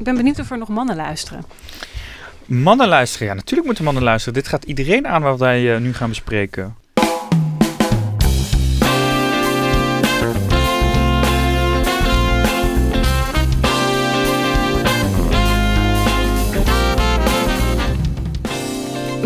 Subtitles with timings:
[0.00, 1.44] Ik ben benieuwd of er nog mannen luisteren.
[2.44, 4.34] Mannen luisteren, ja, natuurlijk moeten mannen luisteren.
[4.34, 6.76] Dit gaat iedereen aan wat wij uh, nu gaan bespreken.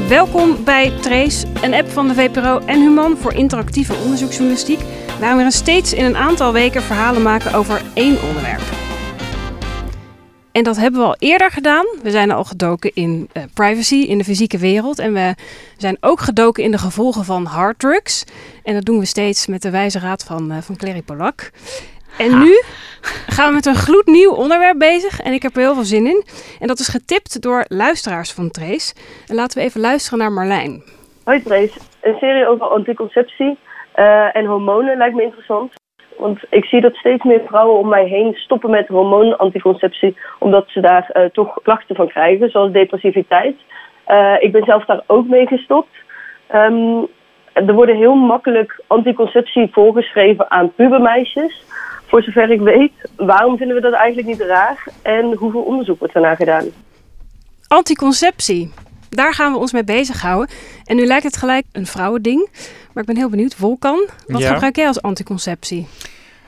[0.08, 4.80] Welkom bij Trace, een app van de VPRO en Human voor interactieve onderzoeksjournalistiek,
[5.20, 8.79] waarin we steeds in een aantal weken verhalen maken over één onderwerp.
[10.52, 11.86] En dat hebben we al eerder gedaan.
[12.02, 14.98] We zijn al gedoken in uh, privacy in de fysieke wereld.
[14.98, 15.34] En we
[15.76, 18.24] zijn ook gedoken in de gevolgen van harddrugs.
[18.64, 21.50] En dat doen we steeds met de wijze raad van, uh, van Clary Polak.
[22.18, 22.62] En nu
[23.26, 25.20] gaan we met een gloednieuw onderwerp bezig.
[25.20, 26.24] En ik heb er heel veel zin in.
[26.60, 28.94] En dat is getipt door luisteraars van Trace.
[29.26, 30.82] En laten we even luisteren naar Marlijn.
[31.24, 31.78] Hoi Trace.
[32.00, 33.58] Een serie over anticonceptie
[33.96, 35.79] uh, en hormonen lijkt me interessant.
[36.20, 40.80] Want ik zie dat steeds meer vrouwen om mij heen stoppen met hormoonanticonceptie, omdat ze
[40.80, 43.56] daar uh, toch klachten van krijgen, zoals depressiviteit.
[44.08, 45.94] Uh, ik ben zelf daar ook mee gestopt.
[46.54, 47.06] Um,
[47.52, 51.64] er worden heel makkelijk anticonceptie voorgeschreven aan pubermeisjes.
[52.06, 56.14] Voor zover ik weet, waarom vinden we dat eigenlijk niet raar en hoeveel onderzoek wordt
[56.14, 56.64] daarna gedaan?
[57.68, 58.72] Anticonceptie,
[59.10, 60.54] daar gaan we ons mee bezighouden.
[60.84, 62.48] En nu lijkt het gelijk een vrouwending.
[62.92, 63.54] Maar ik ben heel benieuwd.
[63.54, 64.52] Volkan, wat ja.
[64.52, 65.86] gebruik jij als anticonceptie?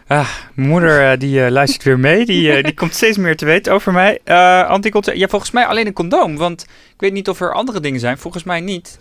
[0.07, 2.25] Ah, mijn moeder uh, die uh, luistert weer mee.
[2.25, 4.21] Die, uh, die komt steeds meer te weten over mij.
[4.67, 6.37] anticonceptie, ja, volgens mij alleen een condoom.
[6.37, 8.19] Want ik weet niet of er andere dingen zijn.
[8.19, 8.99] Volgens mij niet.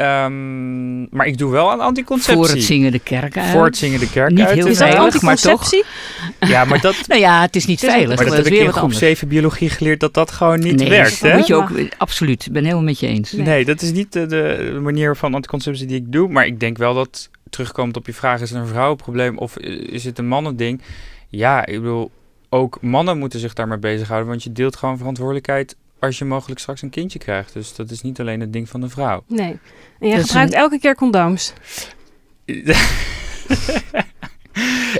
[0.00, 2.34] Um, maar ik doe wel aan anticonceptie.
[2.34, 3.50] Voor het zingen de kerk uit.
[3.50, 4.54] Voor het zingen de kerk niet uit.
[4.54, 5.84] Heel is dat anticonceptie?
[5.84, 6.96] Maar toch, ja, maar dat...
[7.06, 8.06] nou ja, het is niet veilig.
[8.06, 10.88] Maar dat, dat heb ik in groep 7 biologie geleerd dat dat gewoon niet nee,
[10.88, 11.20] werkt.
[11.20, 11.36] Dat hè?
[11.36, 12.46] moet je ook, absoluut.
[12.46, 13.32] Ik ben helemaal met je eens.
[13.32, 16.28] Nee, nee dat is niet de, de, manier van anticonceptie die ik doe.
[16.28, 20.04] Maar ik denk wel dat, terugkomend op je vraag, is het een vrouwenprobleem of is
[20.04, 20.82] het een mannending?
[21.28, 22.10] Ja, ik bedoel,
[22.48, 24.28] ook mannen moeten zich daarmee bezighouden.
[24.28, 27.52] Want je deelt gewoon verantwoordelijkheid als je mogelijk straks een kindje krijgt.
[27.52, 29.24] Dus dat is niet alleen het ding van de vrouw.
[29.26, 29.58] Nee.
[30.00, 30.58] En jij gebruikt een...
[30.58, 31.52] elke keer condooms.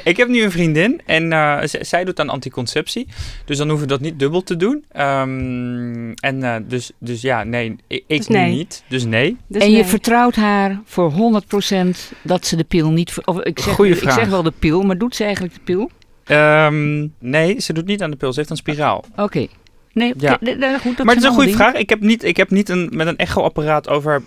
[0.05, 3.07] ik heb nu een vriendin en uh, zij doet aan anticonceptie.
[3.45, 4.85] Dus dan hoeven we dat niet dubbel te doen.
[4.97, 8.55] Um, en uh, dus, dus ja, nee, ik, dus nee.
[8.55, 8.85] niet.
[8.89, 9.37] Dus nee.
[9.47, 11.17] Dus en je vertrouwt haar voor 100%
[12.23, 13.15] dat ze de pil niet...
[13.25, 14.15] Of ik zeg, Goeie ik vraag.
[14.15, 15.91] zeg wel de pil, maar doet ze eigenlijk de pil?
[16.31, 18.33] Um, nee, ze doet niet aan de pil.
[18.33, 19.05] Ze heeft een spiraal.
[19.11, 19.23] Oké.
[19.23, 19.49] Okay.
[19.93, 20.39] Nee, ja.
[20.79, 21.57] goed, dat maar het is een goede ding.
[21.57, 21.75] vraag.
[21.75, 24.23] Ik heb niet, ik heb niet een, met een echoapparaat over.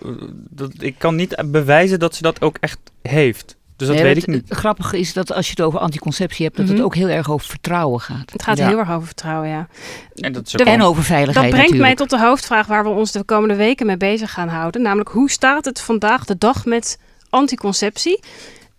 [0.49, 3.55] Dat, ik kan niet bewijzen dat ze dat ook echt heeft.
[3.75, 4.49] Dus dat nee, weet het, ik niet.
[4.49, 6.81] Het grappige is dat als je het over anticonceptie hebt, dat mm -hmm.
[6.81, 8.31] het ook heel erg over vertrouwen gaat.
[8.31, 8.67] Het gaat ja.
[8.67, 9.67] heel erg over vertrouwen, ja.
[10.15, 11.45] En, dat is de, en over veiligheid.
[11.45, 11.97] Dat brengt natuurlijk.
[11.97, 14.81] mij tot de hoofdvraag waar we ons de komende weken mee bezig gaan houden.
[14.81, 16.99] Namelijk, hoe staat het vandaag de dag met
[17.29, 18.19] anticonceptie?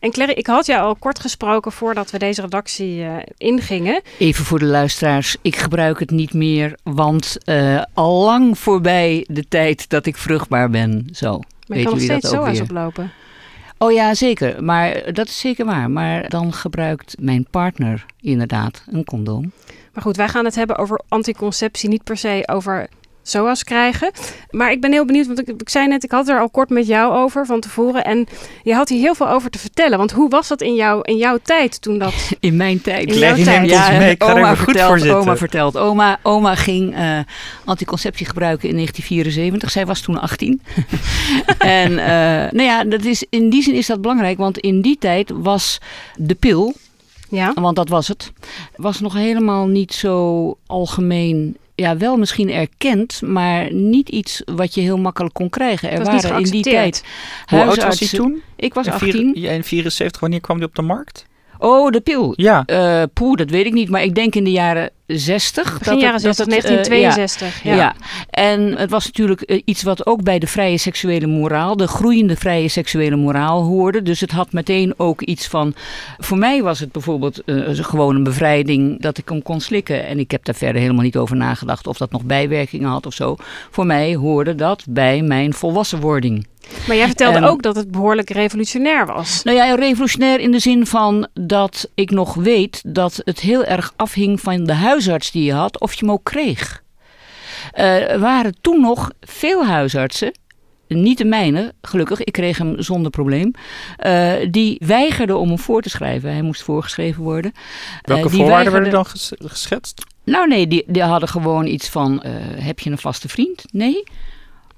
[0.04, 4.02] En Clary, ik had jou al kort gesproken voordat we deze redactie uh, ingingen.
[4.18, 9.48] Even voor de luisteraars, ik gebruik het niet meer, want uh, al lang voorbij de
[9.48, 11.08] tijd dat ik vruchtbaar ben.
[11.12, 12.62] Zo, maar je kan nog steeds weer?
[12.62, 13.12] oplopen.
[13.78, 14.64] Oh ja, zeker.
[14.64, 15.90] Maar dat is zeker waar.
[15.90, 19.52] Maar dan gebruikt mijn partner inderdaad een condoom.
[19.92, 22.88] Maar goed, wij gaan het hebben over anticonceptie, niet per se over
[23.26, 24.10] SOA's krijgen.
[24.50, 26.70] Maar ik ben heel benieuwd, want ik, ik zei net, ik had er al kort
[26.70, 28.04] met jou over van tevoren.
[28.04, 28.26] En
[28.62, 29.98] je had hier heel veel over te vertellen.
[29.98, 32.14] Want hoe was dat in, jou, in jouw tijd toen dat...
[32.40, 33.08] In mijn tijd.
[33.08, 33.70] In jouw tijd.
[33.70, 33.90] Ja.
[33.90, 35.08] Ik ga oma vertelt.
[35.08, 35.76] Oma vertelt.
[35.76, 37.18] Oma, oma ging uh,
[37.64, 39.70] anticonceptie gebruiken in 1974.
[39.70, 40.62] Zij was toen 18.
[41.58, 42.06] en uh,
[42.50, 44.38] nou ja, dat is, in die zin is dat belangrijk.
[44.38, 45.78] Want in die tijd was
[46.16, 46.74] de pil...
[47.28, 47.52] Ja.
[47.54, 48.32] Want dat was het.
[48.76, 54.80] Was nog helemaal niet zo algemeen ja, wel misschien erkend, maar niet iets wat je
[54.80, 55.90] heel makkelijk kon krijgen.
[55.90, 57.04] Er waren in die tijd
[57.46, 58.42] Hoe oud was hij toen?
[58.56, 59.32] Ik was in 18.
[59.34, 61.26] Ja, in 74, wanneer kwam die op de markt?
[61.58, 62.32] Oh, de pil.
[62.36, 62.62] Ja.
[62.66, 65.78] Uh, poeh, dat weet ik niet, maar ik denk in de jaren 60.
[65.78, 67.64] Begin jaren 60, 1962.
[67.64, 67.76] Uh, ja.
[67.76, 67.76] Ja.
[67.76, 67.94] ja.
[68.30, 72.36] En het was natuurlijk uh, iets wat ook bij de vrije seksuele moraal, de groeiende
[72.36, 74.02] vrije seksuele moraal hoorde.
[74.02, 75.74] Dus het had meteen ook iets van.
[76.18, 80.06] Voor mij was het bijvoorbeeld uh, gewoon een bevrijding dat ik hem kon slikken.
[80.06, 83.14] En ik heb daar verder helemaal niet over nagedacht of dat nog bijwerkingen had of
[83.14, 83.36] zo.
[83.70, 86.46] Voor mij hoorde dat bij mijn volwassenwording.
[86.86, 89.42] Maar jij vertelde ook dat het behoorlijk revolutionair was.
[89.42, 93.92] Nou ja, revolutionair in de zin van dat ik nog weet dat het heel erg
[93.96, 96.82] afhing van de huisarts die je had of je hem ook kreeg.
[97.72, 100.32] Eh, Er waren toen nog veel huisartsen,
[100.88, 103.50] niet de mijne, gelukkig, ik kreeg hem zonder probleem,
[103.96, 106.30] eh, die weigerden om hem voor te schrijven.
[106.32, 107.52] Hij moest voorgeschreven worden.
[108.02, 110.02] Welke Eh, die voorwaarden werden dan ges- geschetst?
[110.24, 113.64] Nou nee, die, die hadden gewoon iets van, eh, heb je een vaste vriend?
[113.72, 114.02] Nee?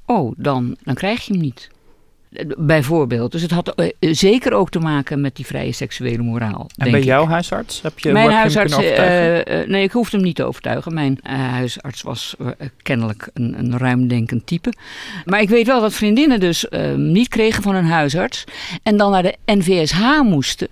[0.06, 1.68] Oh, dan, dan krijg je hem niet.
[2.58, 3.32] Bijvoorbeeld.
[3.32, 6.66] Dus het had eh, zeker ook te maken met die vrije seksuele moraal.
[6.76, 7.82] En bij jouw huisarts?
[7.82, 10.94] Heb je, Mijn huisarts, je uh, nee, ik hoefde hem niet te overtuigen.
[10.94, 12.36] Mijn huisarts was
[12.82, 14.72] kennelijk een, een ruimdenkend type.
[15.24, 16.66] Maar ik weet wel dat vriendinnen dus
[16.96, 18.44] niet kregen van hun huisarts.
[18.82, 20.68] En dan naar de NVSH moesten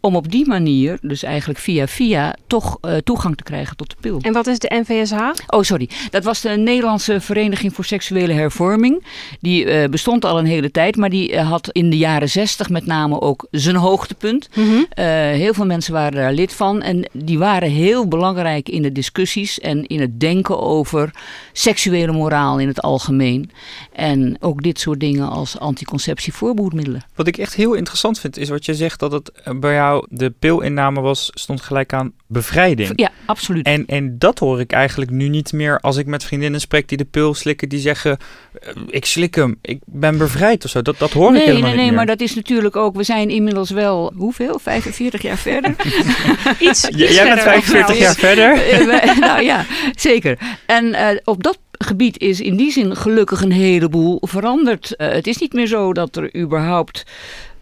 [0.00, 3.96] om op die manier, dus eigenlijk via via, toch uh, toegang te krijgen tot de
[4.00, 4.18] pil.
[4.20, 5.30] En wat is de NVSH?
[5.46, 5.88] Oh, sorry.
[6.10, 9.04] Dat was de Nederlandse Vereniging voor Seksuele Hervorming.
[9.40, 12.68] Die uh, bestond al een hele tijd, maar die uh, had in de jaren zestig
[12.68, 14.48] met name ook zijn hoogtepunt.
[14.54, 14.86] Mm -hmm.
[15.34, 19.60] heel veel mensen waren daar lid van en die waren heel belangrijk in de discussies
[19.60, 21.10] en in het denken over
[21.52, 23.50] seksuele moraal in het algemeen.
[23.92, 27.04] En ook dit soort dingen als anticonceptie-voorbehoedmiddelen.
[27.14, 30.30] Wat ik echt heel interessant vind, is wat je zegt dat het bij jou de
[30.30, 32.92] pilinname was, stond gelijk aan bevrijding.
[32.94, 33.66] Ja, absoluut.
[33.66, 36.98] En, en dat hoor ik eigenlijk nu niet meer als ik met vriendinnen spreek die
[36.98, 38.18] de pil slikken, die zeggen,
[38.60, 40.82] eh, ik slik hem, ik ben bevrijd of zo.
[40.82, 41.96] Dat, dat hoor nee, ik helemaal nee, niet nee, meer.
[41.96, 44.58] maar dat is natuurlijk ook, we zijn inmiddels wel, hoeveel?
[44.58, 45.74] 45 jaar verder?
[46.68, 48.60] iets, J- Jij bent 45 jaar verder.
[49.20, 49.64] nou ja,
[49.94, 50.38] zeker.
[50.66, 54.94] En uh, op dat gebied is in die zin gelukkig een heleboel veranderd.
[54.96, 57.04] Uh, het is niet meer zo dat er überhaupt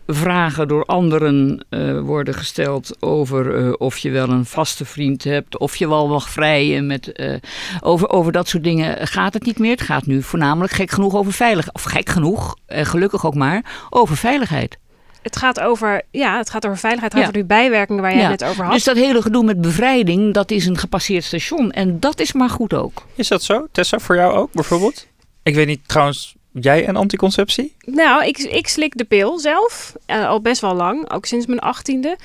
[0.06, 5.58] vragen door anderen uh, worden gesteld over uh, of je wel een vaste vriend hebt,
[5.58, 6.86] of je wel mag vrijen.
[6.86, 7.34] Met, uh,
[7.80, 9.70] over, over dat soort dingen gaat het niet meer.
[9.70, 11.74] Het gaat nu voornamelijk gek genoeg over veiligheid.
[11.74, 14.78] Of gek genoeg, gelukkig ook maar, over veiligheid.
[15.22, 17.38] Het gaat over, ja, het gaat over veiligheid, het gaat ja.
[17.38, 18.28] over die bijwerkingen waar jij ja.
[18.28, 18.72] net over had.
[18.72, 21.70] Dus dat hele gedoe met bevrijding, dat is een gepasseerd station.
[21.70, 23.02] En dat is maar goed ook.
[23.14, 23.66] Is dat zo?
[23.72, 25.06] Tessa, voor jou ook bijvoorbeeld?
[25.42, 27.76] Ik weet niet, trouwens, Jij een anticonceptie?
[27.84, 29.96] Nou, ik, ik slik de pil zelf.
[30.06, 31.10] Uh, al best wel lang.
[31.10, 32.16] Ook sinds mijn achttiende.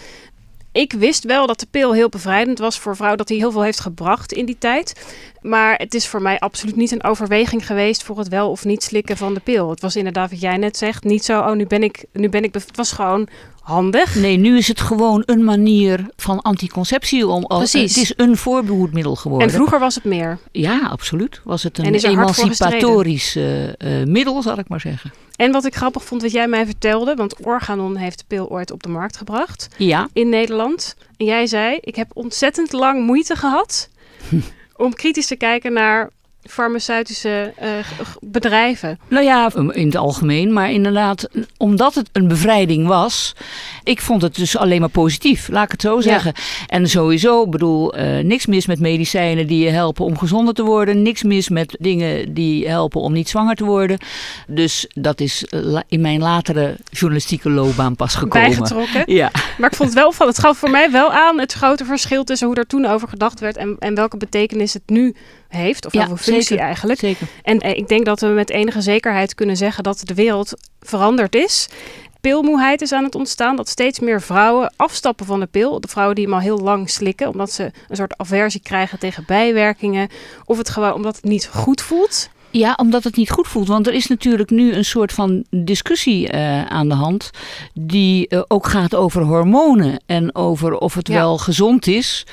[0.72, 3.18] Ik wist wel dat de pil heel bevrijdend was voor vrouwen.
[3.18, 4.94] Dat hij heel veel heeft gebracht in die tijd.
[5.42, 8.84] Maar het is voor mij absoluut niet een overweging geweest voor het wel of niet
[8.84, 9.70] slikken van de pil.
[9.70, 11.04] Het was inderdaad wat jij net zegt.
[11.04, 13.28] Niet zo, oh nu ben ik, nu ben ik, het was gewoon
[13.62, 14.16] handig.
[14.16, 17.28] Nee, nu is het gewoon een manier van anticonceptie.
[17.28, 17.96] Om, Precies.
[17.96, 19.48] Het is een voorbehoedmiddel geworden.
[19.48, 20.38] En vroeger was het meer.
[20.52, 21.42] Ja, absoluut.
[21.44, 23.74] Was het En een emancipatorisch uh, uh,
[24.06, 25.12] middel, zal ik maar zeggen.
[25.36, 28.72] En wat ik grappig vond wat jij mij vertelde, want Organon heeft de pil ooit
[28.72, 30.10] op de markt gebracht ja.
[30.14, 30.96] in Nederland.
[31.18, 33.90] En jij zei, ik heb ontzettend lang moeite gehad
[34.82, 36.10] om kritisch te kijken naar
[36.50, 37.68] farmaceutische uh,
[38.20, 39.00] bedrijven?
[39.08, 40.54] Nou ja, in het algemeen.
[40.54, 43.36] Maar inderdaad, omdat het een bevrijding was.
[43.84, 46.34] Ik vond het dus alleen maar positief, laat ik het zo zeggen.
[46.36, 46.66] Ja.
[46.68, 51.02] En sowieso, bedoel, uh, niks mis met medicijnen die je helpen om gezonder te worden.
[51.02, 53.98] Niks mis met dingen die helpen om niet zwanger te worden.
[54.48, 55.46] Dus dat is
[55.88, 58.50] in mijn latere journalistieke loopbaan pas gekomen.
[58.50, 59.04] Bijgetrokken.
[59.06, 59.32] Ja.
[59.58, 62.24] Maar ik vond het wel van, het gaf voor mij wel aan het grote verschil
[62.24, 65.40] tussen hoe er toen over gedacht werd en, en welke betekenis het nu heeft.
[65.86, 67.00] Of ja, welke functie zeker, eigenlijk.
[67.00, 67.28] Zeker.
[67.44, 71.36] En eh, ik denk dat we met enige zekerheid kunnen zeggen dat de wereld veranderd
[71.36, 71.68] is.
[72.22, 75.80] Pilmoeheid is aan het ontstaan, dat steeds meer vrouwen afstappen van de pil.
[75.80, 79.24] De vrouwen die hem al heel lang slikken, omdat ze een soort aversie krijgen tegen
[79.28, 80.10] bijwerkingen.
[80.46, 82.30] Of het gewoon omdat het niet goed voelt.
[82.52, 83.68] Ja, omdat het niet goed voelt.
[83.68, 87.30] Want er is natuurlijk nu een soort van discussie uh, aan de hand.
[87.74, 90.02] Die uh, ook gaat over hormonen.
[90.06, 91.14] En over of het ja.
[91.14, 92.26] wel gezond is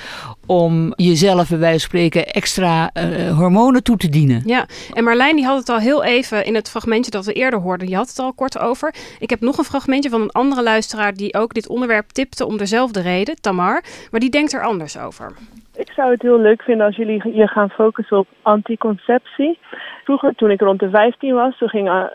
[0.47, 4.43] om jezelf bij wijze van spreken extra uh, hormonen toe te dienen.
[4.45, 7.61] Ja, en Marlijn die had het al heel even in het fragmentje dat we eerder
[7.61, 7.87] hoorden.
[7.87, 8.95] Die had het al kort over.
[9.19, 12.57] Ik heb nog een fragmentje van een andere luisteraar die ook dit onderwerp tipte om
[12.57, 13.85] dezelfde reden, Tamar.
[14.11, 15.33] Maar die denkt er anders over.
[15.79, 19.59] Ik zou het heel leuk vinden als jullie je gaan focussen op anticonceptie.
[20.05, 22.13] Vroeger, toen ik rond de 15 was, toen gingen,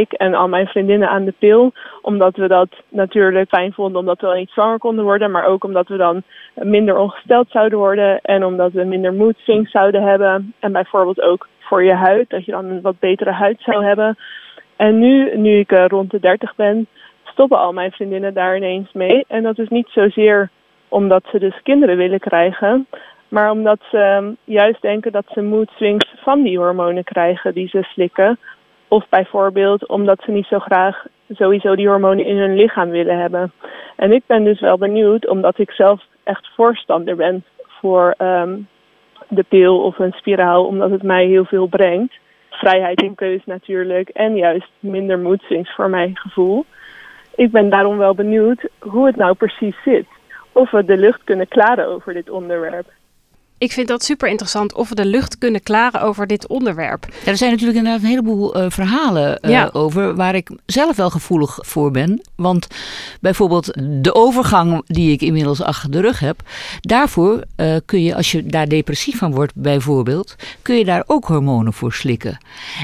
[0.00, 1.72] ik en al mijn vriendinnen aan de pil.
[2.02, 5.30] Omdat we dat natuurlijk fijn vonden, omdat we dan niet zwanger konden worden.
[5.30, 6.22] Maar ook omdat we dan
[6.54, 8.20] minder ongesteld zouden worden.
[8.20, 10.54] En omdat we minder mood swings zouden hebben.
[10.58, 14.18] En bijvoorbeeld ook voor je huid, dat je dan een wat betere huid zou hebben.
[14.76, 16.86] En nu, nu ik uh, rond de 30 ben,
[17.24, 19.24] stoppen al mijn vriendinnen daar ineens mee.
[19.28, 20.50] En dat is niet zozeer
[20.90, 22.86] omdat ze dus kinderen willen krijgen,
[23.28, 25.70] maar omdat ze um, juist denken dat ze mood
[26.16, 28.38] van die hormonen krijgen die ze slikken.
[28.88, 33.52] Of bijvoorbeeld omdat ze niet zo graag sowieso die hormonen in hun lichaam willen hebben.
[33.96, 38.68] En ik ben dus wel benieuwd, omdat ik zelf echt voorstander ben voor um,
[39.28, 42.14] de pil of een spiraal, omdat het mij heel veel brengt.
[42.50, 46.64] Vrijheid in keus natuurlijk en juist minder mood swings voor mijn gevoel.
[47.34, 50.06] Ik ben daarom wel benieuwd hoe het nou precies zit
[50.52, 52.92] of we de lucht kunnen klaren over dit onderwerp.
[53.58, 57.06] Ik vind dat super interessant of we de lucht kunnen klaren over dit onderwerp.
[57.24, 59.70] Ja, er zijn natuurlijk inderdaad een heleboel uh, verhalen uh, Ja.
[59.72, 62.20] over waar ik zelf wel gevoelig voor ben.
[62.36, 62.66] Want
[63.20, 66.40] bijvoorbeeld de overgang die ik inmiddels achter de rug heb,
[66.80, 71.24] daarvoor uh, kun je, als je daar depressief van wordt bijvoorbeeld, kun je daar ook
[71.24, 72.38] hormonen voor slikken.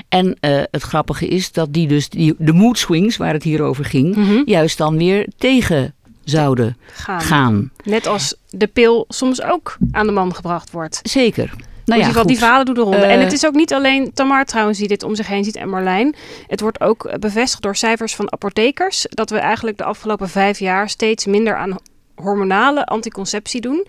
[0.09, 3.63] En uh, het grappige is dat die dus, die, de mood swings waar het hier
[3.63, 4.43] over ging, Mhm.
[4.45, 5.95] juist dan weer tegen
[6.31, 7.21] zouden Gaan.
[7.21, 7.71] gaan.
[7.85, 11.01] Net als de pil soms ook aan de man gebracht wordt.
[11.03, 11.53] Zeker.
[11.85, 12.97] Nou ja, die verhalen doen de ronde.
[12.97, 15.57] Eh, en het is ook niet alleen Tamar trouwens die dit om zich heen ziet
[15.57, 16.15] en Marlijn.
[16.47, 19.07] Het wordt ook eh, bevestigd door cijfers van apothekers.
[19.09, 21.77] Dat we eigenlijk de afgelopen vijf jaar steeds minder aan
[22.15, 23.87] hormonale anticonceptie doen.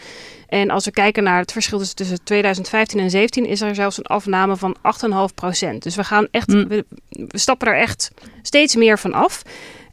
[0.47, 3.97] En als we kijken naar het verschil tussen- tussen 2015 en 17 is er zelfs
[3.97, 5.83] een afname van 8,5 procent.
[5.83, 6.67] Dus we gaan echt, Mm.
[6.67, 9.41] we, we stappen er echt steeds meer van af.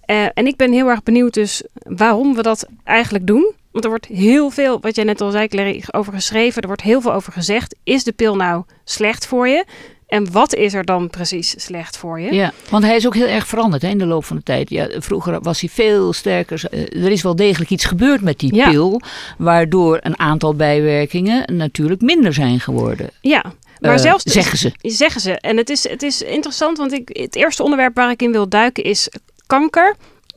[0.06, 3.52] Eh, en ik ben heel erg benieuwd dus waarom we dat eigenlijk doen.
[3.70, 6.60] Want er wordt heel veel, wat jij net al zei, Clary, over geschreven.
[6.62, 7.74] Er wordt heel veel over gezegd.
[7.84, 9.64] Is de pil nou slecht voor je?
[10.06, 12.32] En wat is er dan precies slecht voor je?
[12.34, 14.70] Ja, want hij is ook heel erg veranderd hè, in de loop van de tijd.
[14.70, 16.62] Ja, vroeger was hij veel sterker.
[16.70, 18.70] Eh, Er is wel degelijk iets gebeurd met die Ja.
[18.70, 19.00] pil,
[19.38, 23.10] waardoor een aantal bijwerkingen natuurlijk minder zijn geworden.
[23.20, 23.44] Ja,
[23.80, 24.72] maar Eh, zelfs zeggen ze.
[24.80, 25.32] zeggen ze.
[25.32, 28.48] En het is, het is interessant, want ik, het eerste onderwerp waar ik in wil
[28.48, 29.08] duiken is
[29.48, 29.94] kanker.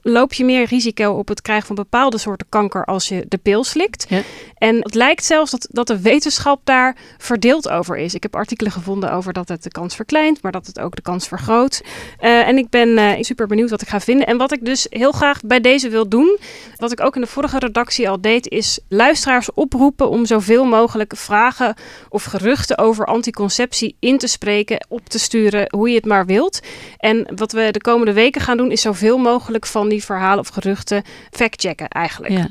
[0.10, 3.64] Loop je meer risico op het krijgen van bepaalde soorten kanker als je de pil
[3.64, 4.06] slikt?
[4.10, 4.22] Ja.
[4.58, 8.14] En het lijkt zelfs dat, dat de wetenschap daar verdeeld over is.
[8.14, 11.02] Ik heb artikelen gevonden over dat het de kans verkleint, maar dat het ook de
[11.02, 11.82] kans vergroot.
[12.20, 14.28] Eh, en ik ben eh, super benieuwd wat ik ga vinden.
[14.28, 16.38] En wat ik dus heel graag bij deze wil doen,
[16.78, 21.14] wat ik ook in de vorige redactie al deed, is luisteraars oproepen om zoveel mogelijk
[21.16, 21.76] vragen
[22.10, 26.60] of geruchten over anticonceptie in te spreken, op te sturen, hoe je het maar wilt.
[26.98, 30.48] En wat we de komende weken gaan doen, is zoveel mogelijk van die verhalen of
[30.48, 32.34] geruchten factchecken eigenlijk.
[32.34, 32.48] Ja.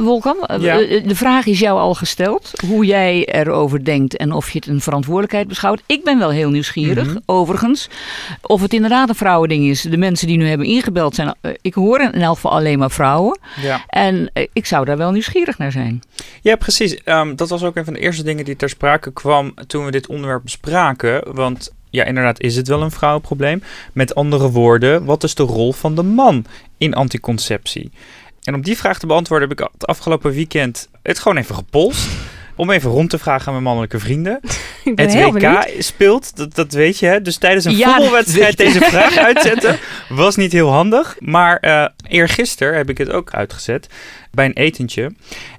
[0.00, 0.80] Wolkan, eh, Ja.
[0.80, 2.52] eh, de vraag is jou al gesteld.
[2.66, 5.82] Hoe jij erover denkt en of je het een verantwoordelijkheid beschouwt.
[5.86, 7.16] Ik ben wel heel nieuwsgierig, Mhm.
[7.26, 7.88] overigens.
[8.42, 9.82] Of het inderdaad een vrouwending is.
[9.82, 11.34] De mensen die nu hebben ingebeld zijn...
[11.40, 13.38] eh, ik hoor in elk geval alleen maar vrouwen.
[13.62, 13.84] Ja.
[13.88, 16.02] En ik zou daar wel nieuwsgierig naar zijn.
[16.42, 16.94] Ja, precies.
[17.04, 19.90] Ehm, dat was ook een van de eerste dingen die ter sprake kwam toen we
[19.90, 21.34] dit onderwerp bespraken.
[21.34, 23.62] Want ja, inderdaad is het wel een vrouwenprobleem.
[23.92, 26.44] Met andere woorden, wat is de rol van de man
[26.78, 27.90] in anticonceptie?
[28.48, 32.08] En om die vraag te beantwoorden heb ik het afgelopen weekend het gewoon even gepolst.
[32.56, 34.40] Om even rond te vragen aan mijn mannelijke vrienden.
[34.94, 35.74] Het WK benieuwd.
[35.78, 37.06] speelt, dat, dat weet je.
[37.06, 37.22] Hè?
[37.22, 39.78] Dus tijdens een Ja, voetbalwedstrijd deze vraag uitzetten
[40.08, 41.16] was niet heel handig.
[41.18, 43.86] Maar eh eergisteren heb ik het ook uitgezet
[44.30, 45.12] bij een etentje.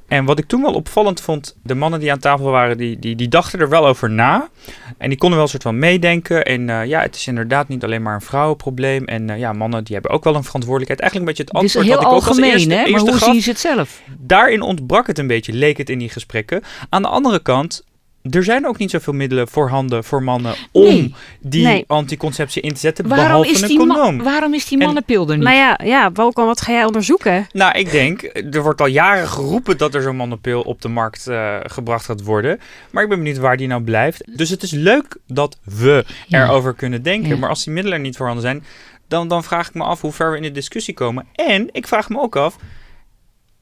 [0.09, 3.15] En wat ik toen wel opvallend vond, de mannen die aan tafel waren, die, die,
[3.15, 4.49] die dachten er wel over na.
[4.97, 6.45] En die konden wel een soort van meedenken.
[6.45, 9.05] En eh, ja, het is inderdaad niet alleen maar een vrouwenprobleem.
[9.05, 10.99] En eh, ja, mannen die hebben ook wel een verantwoordelijkheid.
[10.99, 12.75] Eigenlijk een beetje het antwoord wat ik ook als algemeen, eerste, hè?
[12.75, 14.01] Maar eerste hoe gaf zien ze het zelf?
[14.17, 16.63] daarin ontbrak het een beetje, leek het in die gesprekken.
[16.89, 17.83] Aan de andere kant,
[18.29, 21.13] er zijn ook niet zoveel middelen voorhanden voor mannen om Nee.
[21.39, 21.83] die Nee.
[21.87, 24.23] anticonceptie in te zetten, Waarom behalve is, een condoom.
[24.23, 25.43] waarom is die En- mannenpil er niet?
[25.45, 27.47] Nou ja, ja Wolkan, wat ga jij onderzoeken?
[27.51, 28.21] Nou, ik denk,
[28.51, 32.23] er wordt al jaren geroepen dat er zo'n mannenpil op de markt eh, gebracht gaat
[32.23, 32.59] worden.
[32.91, 34.37] Maar ik ben benieuwd waar die nou blijft.
[34.37, 36.43] Dus het is leuk dat we Ja.
[36.43, 37.29] erover kunnen denken.
[37.29, 37.37] Ja.
[37.37, 38.63] Maar als die middelen er niet voorhanden zijn,
[39.07, 41.25] dan, dan vraag ik me af hoe ver we in de discussie komen.
[41.35, 42.55] En ik vraag me ook af,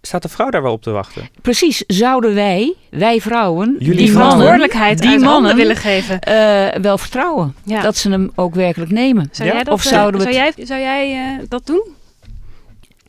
[0.01, 1.30] staat de vrouw daar wel op te wachten?
[1.42, 6.20] Precies, zouden wij, wij vrouwen, Jullie die verantwoordelijkheid die uit handen mannen willen geven.
[6.22, 7.56] eh, wel vertrouwen?
[7.63, 7.82] Ja.
[7.82, 9.30] Dat ze hem ook werkelijk nemen.
[9.32, 9.56] Zou Ja?
[9.56, 11.84] jij dat, Of eh, zouden we zou jij, zou jij eh, dat doen?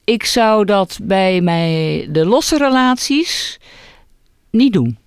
[0.04, 3.58] Ik zou dat bij mij, de losse relaties
[4.50, 4.98] niet doen.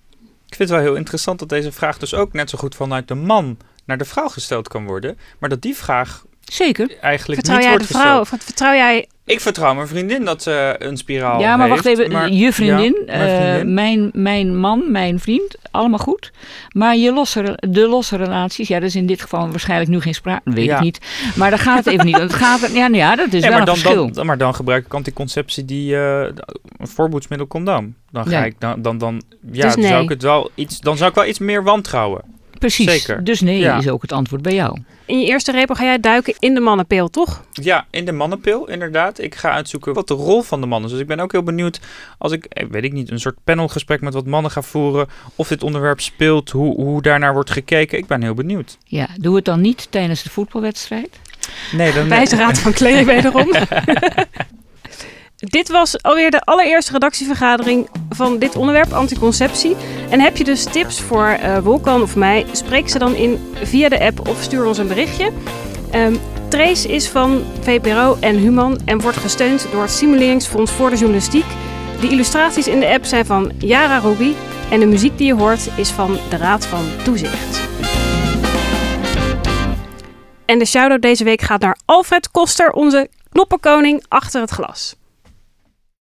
[0.46, 3.08] Ik vind het wel heel interessant dat deze vraag dus ook net zo goed vanuit
[3.08, 5.18] de man naar de vrouw gesteld kan worden.
[5.38, 6.96] Maar dat die vraag Zeker.
[7.00, 8.24] eigenlijk Vertrouw niet jij wordt de vrouw?
[8.24, 9.06] vertrouw jij...
[9.24, 12.12] Ik vertrouw mijn vriendin dat ze een spiraal ja, maar wacht heeft, even.
[12.12, 16.30] maar- je vriendin, Ja, mijn eh, mijn, mijn man, mijn vriend, allemaal goed.
[16.68, 20.14] Maar je losse, de losse relaties, ja, dat is in dit geval waarschijnlijk nu geen
[20.14, 20.76] sprake, weet Ja.
[20.76, 20.98] ik niet.
[21.36, 22.14] Maar daar gaat het even niet.
[22.16, 22.20] om.
[22.20, 24.12] Het gaat, ja, nou ja, dat is wel maar, een dan, verschil.
[24.12, 26.20] dan, maar dan gebruik ik anticonceptie die eh,
[26.78, 27.94] een voorboedsmiddel condoom.
[28.10, 30.96] Dan ga ik dan dan, dan ja, Dus dan zou ik het wel iets dan
[30.96, 32.22] zou ik wel iets meer wantrouwen.
[32.62, 32.90] Precies.
[32.90, 33.24] zeker.
[33.24, 33.78] Dus nee Ja.
[33.78, 34.78] is ook het antwoord bij jou.
[35.06, 37.44] In je eerste repel ga jij duiken in de mannenpil, toch?
[37.52, 39.18] Ja, in de mannenpil inderdaad.
[39.18, 40.90] Ik ga uitzoeken wat de rol van de man is.
[40.90, 41.80] Dus ik ben ook heel benieuwd
[42.18, 45.08] als ik, eh, weet ik niet, een soort panelgesprek met wat mannen ga voeren.
[45.36, 47.98] Of dit onderwerp speelt, hoe, hoe daarnaar wordt gekeken.
[47.98, 48.78] Ik ben heel benieuwd.
[48.84, 51.18] Ja, doe het dan niet tijdens de voetbalwedstrijd.
[51.72, 52.08] Nee, dan...
[52.08, 53.52] Bij de Raad van Clary wederom.
[55.48, 59.76] Dit was alweer de allereerste redactievergadering van dit onderwerp, anticonceptie.
[60.10, 63.88] En heb je dus tips voor eh Wolkan of mij, spreek ze dan in via
[63.88, 65.32] de app of stuur ons een berichtje.
[65.90, 66.14] Ehm
[66.48, 71.46] Trace is van VPRO en Human en wordt gesteund door het Stimuleringsfonds voor de Journalistiek.
[72.00, 74.32] De illustraties in de app zijn van Yara Ruby.
[74.70, 77.60] En de muziek die je hoort is van de Raad van Toezicht.
[80.44, 84.94] En de shout-out deze week gaat naar Alfred Koster, onze knoppenkoning achter het glas.